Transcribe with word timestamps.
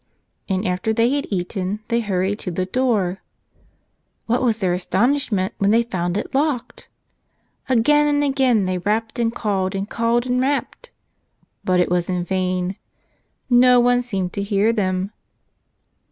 And 0.49 0.67
after 0.67 0.93
they 0.93 1.11
had 1.13 1.27
eaten, 1.29 1.81
they 1.89 1.99
hurried 1.99 2.39
to 2.39 2.49
the 2.49 2.65
door. 2.65 3.21
What 4.25 4.41
was 4.41 4.57
their 4.57 4.73
astonishment 4.73 5.53
when 5.59 5.69
they 5.69 5.83
found 5.83 6.17
it 6.17 6.33
locked! 6.33 6.89
Again 7.69 8.07
and 8.07 8.23
again 8.23 8.65
they 8.65 8.79
rapped 8.79 9.19
and 9.19 9.31
called 9.31 9.75
and 9.75 9.87
called 9.87 10.25
and 10.25 10.41
rapped. 10.41 10.89
But 11.63 11.79
it 11.79 11.91
was 11.91 12.09
in 12.09 12.23
vain. 12.23 12.77
No 13.47 13.79
one 13.79 14.01
seemed 14.01 14.33
to 14.33 14.41
hear 14.41 14.73
them. 14.73 15.11